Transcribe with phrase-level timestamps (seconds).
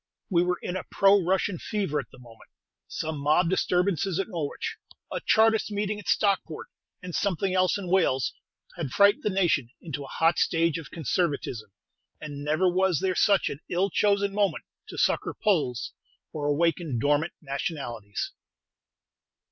[0.31, 2.49] We were in a pro Russian fever at the moment.
[2.87, 4.77] Some mob disturbances at Norwich,
[5.13, 6.69] a Chartist meeting at Stockport,
[7.03, 8.33] and something else in Wales,
[8.77, 11.71] had frightened the nation into a hot stage of conservatism;
[12.19, 15.93] and never was there such an ill chosen moment to succor Poles
[16.33, 18.31] or awaken dormant nationalities.